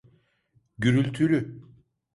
Gürültülü. 0.77 1.59